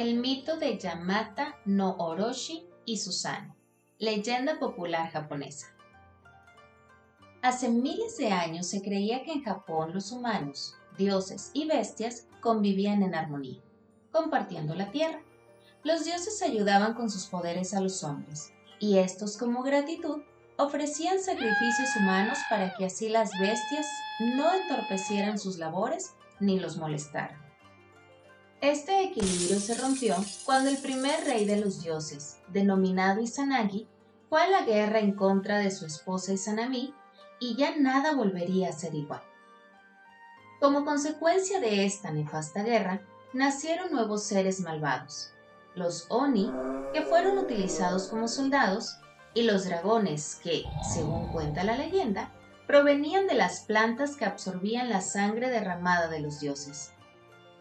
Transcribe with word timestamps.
El 0.00 0.18
mito 0.18 0.56
de 0.56 0.78
Yamata 0.78 1.58
no 1.66 1.94
Orochi 1.98 2.66
y 2.86 2.96
Susano. 2.96 3.54
Leyenda 3.98 4.58
popular 4.58 5.10
japonesa. 5.10 5.66
Hace 7.42 7.68
miles 7.68 8.16
de 8.16 8.28
años 8.28 8.66
se 8.66 8.80
creía 8.80 9.22
que 9.24 9.32
en 9.32 9.44
Japón 9.44 9.92
los 9.92 10.10
humanos, 10.10 10.74
dioses 10.96 11.50
y 11.52 11.66
bestias 11.66 12.26
convivían 12.40 13.02
en 13.02 13.14
armonía, 13.14 13.60
compartiendo 14.10 14.74
la 14.74 14.90
tierra. 14.90 15.20
Los 15.82 16.06
dioses 16.06 16.40
ayudaban 16.40 16.94
con 16.94 17.10
sus 17.10 17.26
poderes 17.26 17.74
a 17.74 17.82
los 17.82 18.02
hombres, 18.02 18.54
y 18.78 18.96
estos 18.96 19.36
como 19.36 19.62
gratitud 19.62 20.22
ofrecían 20.56 21.20
sacrificios 21.20 21.94
humanos 21.96 22.38
para 22.48 22.72
que 22.74 22.86
así 22.86 23.10
las 23.10 23.38
bestias 23.38 23.86
no 24.18 24.50
entorpecieran 24.54 25.38
sus 25.38 25.58
labores 25.58 26.14
ni 26.40 26.58
los 26.58 26.78
molestaran. 26.78 27.49
Este 28.60 29.02
equilibrio 29.02 29.58
se 29.58 29.74
rompió 29.74 30.14
cuando 30.44 30.68
el 30.68 30.76
primer 30.76 31.24
rey 31.24 31.46
de 31.46 31.56
los 31.56 31.82
dioses, 31.82 32.36
denominado 32.48 33.22
Izanagi, 33.22 33.88
fue 34.28 34.42
a 34.42 34.50
la 34.50 34.62
guerra 34.66 34.98
en 34.98 35.12
contra 35.12 35.56
de 35.56 35.70
su 35.70 35.86
esposa 35.86 36.34
Izanami 36.34 36.94
y 37.38 37.56
ya 37.56 37.74
nada 37.78 38.14
volvería 38.14 38.68
a 38.68 38.72
ser 38.72 38.94
igual. 38.94 39.22
Como 40.60 40.84
consecuencia 40.84 41.58
de 41.58 41.86
esta 41.86 42.10
nefasta 42.10 42.62
guerra, 42.62 43.00
nacieron 43.32 43.92
nuevos 43.92 44.24
seres 44.24 44.60
malvados, 44.60 45.32
los 45.74 46.04
Oni, 46.10 46.52
que 46.92 47.00
fueron 47.00 47.38
utilizados 47.38 48.08
como 48.08 48.28
soldados, 48.28 48.98
y 49.32 49.44
los 49.44 49.64
dragones, 49.64 50.38
que, 50.42 50.64
según 50.92 51.28
cuenta 51.28 51.64
la 51.64 51.78
leyenda, 51.78 52.30
provenían 52.66 53.26
de 53.26 53.34
las 53.34 53.60
plantas 53.60 54.16
que 54.16 54.26
absorbían 54.26 54.90
la 54.90 55.00
sangre 55.00 55.48
derramada 55.48 56.08
de 56.08 56.20
los 56.20 56.40
dioses. 56.40 56.92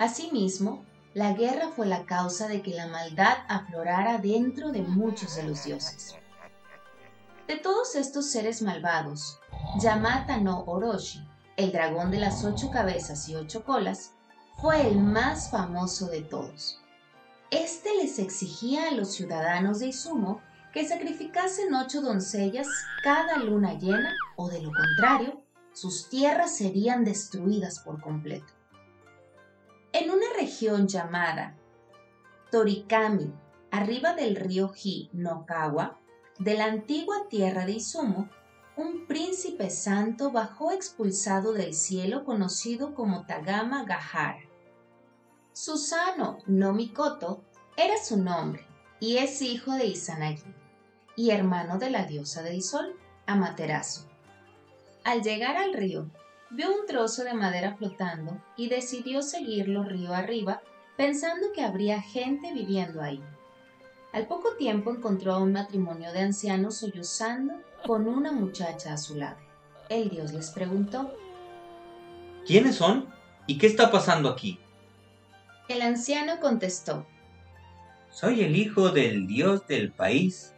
Asimismo, 0.00 0.82
la 1.12 1.34
guerra 1.34 1.68
fue 1.76 1.86
la 1.86 2.06
causa 2.06 2.48
de 2.48 2.62
que 2.62 2.70
la 2.70 2.86
maldad 2.86 3.36
aflorara 3.48 4.16
dentro 4.16 4.72
de 4.72 4.80
muchos 4.80 5.36
de 5.36 5.42
los 5.42 5.64
dioses. 5.64 6.14
De 7.46 7.56
todos 7.56 7.94
estos 7.96 8.30
seres 8.30 8.62
malvados, 8.62 9.38
Yamata 9.78 10.38
no 10.38 10.64
Orochi, 10.64 11.22
el 11.58 11.70
dragón 11.70 12.10
de 12.10 12.16
las 12.16 12.42
ocho 12.44 12.70
cabezas 12.70 13.28
y 13.28 13.34
ocho 13.34 13.62
colas, 13.62 14.12
fue 14.56 14.88
el 14.88 14.98
más 14.98 15.50
famoso 15.50 16.06
de 16.06 16.22
todos. 16.22 16.80
Este 17.50 17.94
les 18.00 18.18
exigía 18.18 18.88
a 18.88 18.92
los 18.92 19.12
ciudadanos 19.12 19.80
de 19.80 19.88
Izumo 19.88 20.40
que 20.72 20.88
sacrificasen 20.88 21.74
ocho 21.74 22.00
doncellas 22.00 22.68
cada 23.04 23.36
luna 23.36 23.74
llena 23.74 24.16
o 24.36 24.48
de 24.48 24.62
lo 24.62 24.72
contrario, 24.72 25.42
sus 25.74 26.08
tierras 26.08 26.56
serían 26.56 27.04
destruidas 27.04 27.80
por 27.80 28.00
completo. 28.00 28.59
En 29.92 30.08
una 30.10 30.26
región 30.38 30.86
llamada 30.86 31.56
Torikami, 32.52 33.32
arriba 33.72 34.14
del 34.14 34.36
río 34.36 34.72
Hi 34.72 35.10
no 35.12 35.44
Kawa, 35.46 35.98
de 36.38 36.54
la 36.54 36.66
antigua 36.66 37.26
tierra 37.28 37.66
de 37.66 37.72
Izumo, 37.72 38.30
un 38.76 39.06
príncipe 39.06 39.68
santo 39.68 40.30
bajó 40.30 40.70
expulsado 40.70 41.52
del 41.52 41.74
cielo 41.74 42.24
conocido 42.24 42.94
como 42.94 43.26
Tagama 43.26 43.84
Gahara. 43.84 44.40
Susano 45.52 46.38
no 46.46 46.72
Mikoto 46.72 47.42
era 47.76 47.96
su 48.02 48.16
nombre 48.16 48.64
y 49.00 49.16
es 49.16 49.42
hijo 49.42 49.72
de 49.72 49.86
Izanagi 49.86 50.54
y 51.16 51.30
hermano 51.30 51.78
de 51.78 51.90
la 51.90 52.04
diosa 52.04 52.42
del 52.42 52.62
sol, 52.62 52.96
Amaterasu. 53.26 54.06
Al 55.02 55.22
llegar 55.22 55.56
al 55.56 55.74
río, 55.74 56.08
vio 56.50 56.68
un 56.68 56.86
trozo 56.86 57.24
de 57.24 57.34
madera 57.34 57.76
flotando 57.76 58.40
y 58.56 58.68
decidió 58.68 59.22
seguirlo 59.22 59.84
río 59.84 60.12
arriba, 60.12 60.62
pensando 60.96 61.52
que 61.52 61.62
habría 61.62 62.02
gente 62.02 62.52
viviendo 62.52 63.02
ahí. 63.02 63.22
Al 64.12 64.26
poco 64.26 64.56
tiempo 64.56 64.90
encontró 64.90 65.34
a 65.34 65.38
un 65.38 65.52
matrimonio 65.52 66.12
de 66.12 66.20
ancianos 66.20 66.78
sollozando 66.78 67.54
con 67.86 68.08
una 68.08 68.32
muchacha 68.32 68.92
a 68.92 68.98
su 68.98 69.14
lado. 69.16 69.38
El 69.88 70.10
dios 70.10 70.32
les 70.32 70.50
preguntó, 70.50 71.14
¿Quiénes 72.44 72.76
son? 72.76 73.08
¿Y 73.46 73.58
qué 73.58 73.66
está 73.66 73.90
pasando 73.90 74.28
aquí? 74.28 74.58
El 75.68 75.82
anciano 75.82 76.40
contestó, 76.40 77.06
Soy 78.10 78.42
el 78.42 78.56
hijo 78.56 78.90
del 78.90 79.28
dios 79.28 79.68
del 79.68 79.92
país, 79.92 80.52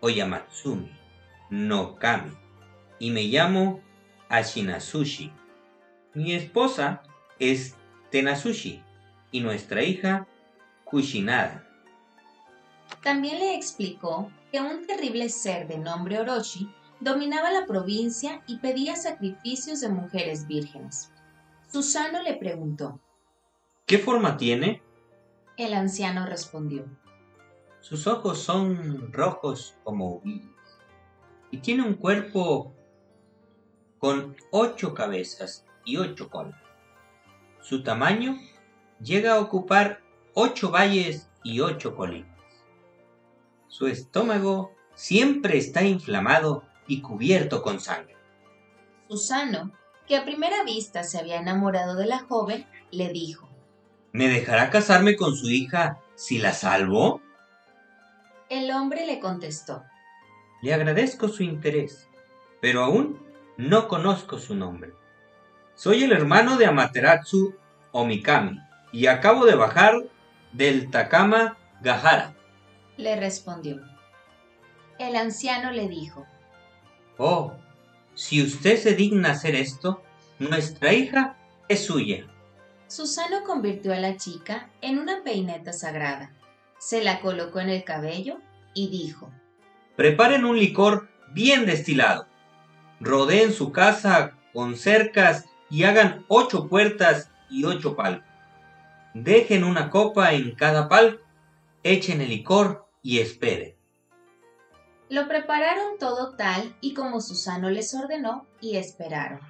Oyamatsumi, 0.00 0.90
no 1.48 1.96
Kami, 1.96 2.32
y 2.98 3.10
me 3.10 3.22
llamo 3.24 3.80
Ashinasushi. 4.28 5.32
Mi 6.14 6.34
esposa 6.34 7.02
es 7.38 7.76
Tenasushi 8.10 8.82
y 9.30 9.40
nuestra 9.40 9.82
hija 9.82 10.26
Kushinada. 10.84 11.66
También 13.02 13.38
le 13.38 13.54
explicó 13.54 14.30
que 14.50 14.60
un 14.60 14.86
terrible 14.86 15.28
ser 15.28 15.68
de 15.68 15.78
nombre 15.78 16.18
Orochi 16.18 16.70
dominaba 17.00 17.50
la 17.50 17.66
provincia 17.66 18.42
y 18.46 18.58
pedía 18.58 18.96
sacrificios 18.96 19.80
de 19.80 19.88
mujeres 19.88 20.46
vírgenes. 20.46 21.12
Susano 21.70 22.22
le 22.22 22.34
preguntó. 22.34 23.00
¿Qué 23.84 23.98
forma 23.98 24.36
tiene? 24.36 24.82
El 25.56 25.74
anciano 25.74 26.26
respondió. 26.26 26.84
Sus 27.80 28.06
ojos 28.06 28.38
son 28.40 29.12
rojos 29.12 29.76
como 29.84 30.16
hubillas 30.16 30.56
y 31.50 31.58
tiene 31.58 31.82
un 31.84 31.94
cuerpo 31.94 32.75
con 34.06 34.36
ocho 34.52 34.94
cabezas 34.94 35.64
y 35.84 35.96
ocho 35.96 36.30
colas. 36.30 36.62
Su 37.60 37.82
tamaño 37.82 38.38
llega 39.00 39.32
a 39.32 39.40
ocupar 39.40 40.00
ocho 40.32 40.70
valles 40.70 41.28
y 41.42 41.58
ocho 41.58 41.96
colinas. 41.96 42.38
Su 43.66 43.88
estómago 43.88 44.72
siempre 44.94 45.58
está 45.58 45.82
inflamado 45.82 46.62
y 46.86 47.00
cubierto 47.00 47.62
con 47.62 47.80
sangre. 47.80 48.14
Susano, 49.08 49.72
que 50.06 50.14
a 50.16 50.24
primera 50.24 50.62
vista 50.62 51.02
se 51.02 51.18
había 51.18 51.40
enamorado 51.40 51.96
de 51.96 52.06
la 52.06 52.20
joven, 52.20 52.64
le 52.92 53.08
dijo, 53.08 53.48
¿Me 54.12 54.28
dejará 54.28 54.70
casarme 54.70 55.16
con 55.16 55.34
su 55.34 55.50
hija 55.50 55.98
si 56.14 56.38
la 56.38 56.52
salvo? 56.52 57.20
El 58.50 58.70
hombre 58.70 59.04
le 59.04 59.18
contestó, 59.18 59.82
Le 60.62 60.72
agradezco 60.72 61.26
su 61.26 61.42
interés, 61.42 62.06
pero 62.60 62.84
aún 62.84 63.25
no 63.56 63.88
conozco 63.88 64.38
su 64.38 64.54
nombre. 64.54 64.92
Soy 65.74 66.04
el 66.04 66.12
hermano 66.12 66.56
de 66.56 66.66
Amaterasu 66.66 67.54
Omikami 67.92 68.58
y 68.92 69.06
acabo 69.06 69.44
de 69.44 69.54
bajar 69.54 69.94
del 70.52 70.90
Takama 70.90 71.56
Gahara. 71.82 72.34
Le 72.96 73.16
respondió. 73.16 73.80
El 74.98 75.16
anciano 75.16 75.70
le 75.70 75.88
dijo, 75.88 76.26
Oh, 77.18 77.54
si 78.14 78.42
usted 78.42 78.78
se 78.78 78.94
digna 78.94 79.32
hacer 79.32 79.54
esto, 79.54 80.02
nuestra 80.38 80.92
hija 80.92 81.36
es 81.68 81.84
suya. 81.84 82.26
Susano 82.88 83.42
convirtió 83.44 83.92
a 83.92 83.98
la 83.98 84.16
chica 84.16 84.70
en 84.80 84.98
una 84.98 85.22
peineta 85.24 85.72
sagrada, 85.72 86.30
se 86.78 87.02
la 87.02 87.20
colocó 87.20 87.60
en 87.60 87.68
el 87.68 87.84
cabello 87.84 88.38
y 88.74 88.88
dijo, 88.88 89.30
Preparen 89.96 90.44
un 90.44 90.58
licor 90.58 91.08
bien 91.32 91.66
destilado. 91.66 92.26
Rodeen 93.00 93.52
su 93.52 93.72
casa 93.72 94.32
con 94.52 94.76
cercas 94.76 95.44
y 95.68 95.84
hagan 95.84 96.24
ocho 96.28 96.68
puertas 96.68 97.30
y 97.50 97.64
ocho 97.64 97.94
palcos. 97.94 98.24
Dejen 99.14 99.64
una 99.64 99.90
copa 99.90 100.32
en 100.32 100.54
cada 100.54 100.88
palco, 100.88 101.22
echen 101.82 102.20
el 102.20 102.30
licor 102.30 102.86
y 103.02 103.18
esperen. 103.18 103.76
Lo 105.08 105.28
prepararon 105.28 105.98
todo 105.98 106.34
tal 106.36 106.74
y 106.80 106.94
como 106.94 107.20
Susano 107.20 107.70
les 107.70 107.94
ordenó 107.94 108.46
y 108.60 108.76
esperaron. 108.76 109.40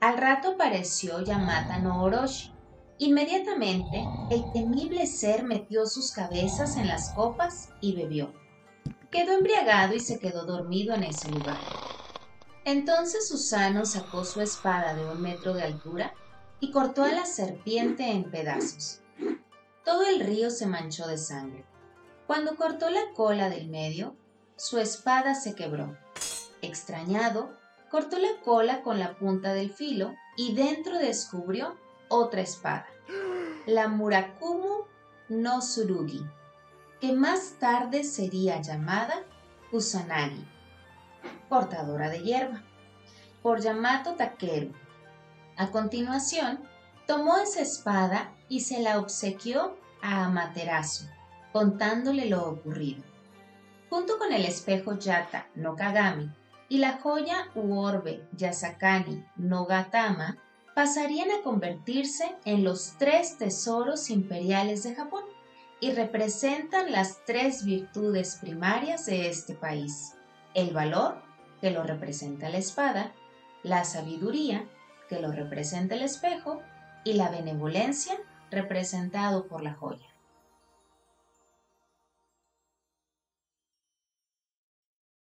Al 0.00 0.18
rato 0.18 0.52
apareció 0.52 1.24
Yamata 1.24 1.78
no 1.78 2.02
Orochi. 2.02 2.52
Inmediatamente, 2.98 4.04
el 4.30 4.52
temible 4.52 5.06
ser 5.06 5.42
metió 5.42 5.86
sus 5.86 6.12
cabezas 6.12 6.76
en 6.76 6.86
las 6.86 7.12
copas 7.14 7.70
y 7.80 7.96
bebió. 7.96 8.32
Quedó 9.10 9.32
embriagado 9.32 9.94
y 9.94 10.00
se 10.00 10.20
quedó 10.20 10.44
dormido 10.44 10.94
en 10.94 11.02
ese 11.04 11.30
lugar. 11.30 11.66
Entonces 12.64 13.28
Susano 13.28 13.84
sacó 13.84 14.24
su 14.24 14.40
espada 14.40 14.94
de 14.94 15.04
un 15.04 15.20
metro 15.20 15.52
de 15.54 15.62
altura 15.62 16.14
y 16.60 16.70
cortó 16.70 17.02
a 17.02 17.12
la 17.12 17.26
serpiente 17.26 18.10
en 18.10 18.30
pedazos. 18.30 19.00
Todo 19.84 20.06
el 20.06 20.20
río 20.20 20.50
se 20.50 20.66
manchó 20.66 21.06
de 21.06 21.18
sangre. 21.18 21.66
Cuando 22.26 22.56
cortó 22.56 22.88
la 22.88 23.12
cola 23.14 23.50
del 23.50 23.68
medio, 23.68 24.16
su 24.56 24.78
espada 24.78 25.34
se 25.34 25.54
quebró. 25.54 25.96
Extrañado, 26.62 27.52
cortó 27.90 28.18
la 28.18 28.40
cola 28.42 28.82
con 28.82 28.98
la 28.98 29.16
punta 29.18 29.52
del 29.52 29.70
filo 29.70 30.14
y 30.36 30.54
dentro 30.54 30.98
descubrió 30.98 31.76
otra 32.08 32.40
espada, 32.40 32.86
la 33.66 33.88
Murakumu 33.88 34.84
no 35.28 35.60
Tsurugi, 35.60 36.24
que 37.00 37.12
más 37.12 37.54
tarde 37.58 38.04
sería 38.04 38.60
llamada 38.60 39.22
Kusanagi, 39.70 40.44
portadora 41.48 42.10
de 42.10 42.22
hierba, 42.22 42.62
por 43.42 43.60
Yamato 43.60 44.14
Takeru. 44.14 44.72
A 45.56 45.70
continuación, 45.70 46.60
tomó 47.06 47.38
esa 47.38 47.60
espada 47.60 48.32
y 48.48 48.60
se 48.60 48.80
la 48.80 48.98
obsequió 48.98 49.76
a 50.02 50.24
Amaterasu, 50.24 51.06
contándole 51.52 52.26
lo 52.26 52.48
ocurrido. 52.48 53.02
Junto 53.90 54.18
con 54.18 54.32
el 54.32 54.44
espejo 54.44 54.98
Yata 54.98 55.46
no 55.54 55.76
Kagami 55.76 56.30
y 56.68 56.78
la 56.78 56.98
joya 56.98 57.50
Uorbe 57.54 58.26
Yasakani 58.32 59.24
no 59.36 59.66
Gatama, 59.66 60.38
pasarían 60.74 61.30
a 61.30 61.42
convertirse 61.42 62.34
en 62.44 62.64
los 62.64 62.94
tres 62.98 63.38
tesoros 63.38 64.10
imperiales 64.10 64.82
de 64.82 64.94
Japón 64.94 65.24
y 65.80 65.92
representan 65.92 66.90
las 66.90 67.24
tres 67.24 67.64
virtudes 67.64 68.38
primarias 68.40 69.06
de 69.06 69.28
este 69.28 69.54
país. 69.54 70.14
El 70.54 70.72
valor, 70.72 71.22
que 71.60 71.70
lo 71.70 71.82
representa 71.82 72.48
la 72.48 72.58
espada, 72.58 73.12
la 73.62 73.84
sabiduría, 73.84 74.64
que 75.08 75.20
lo 75.20 75.32
representa 75.32 75.94
el 75.94 76.02
espejo, 76.02 76.62
y 77.04 77.14
la 77.14 77.28
benevolencia, 77.28 78.14
representado 78.50 79.46
por 79.46 79.62
la 79.62 79.74
joya. 79.74 80.13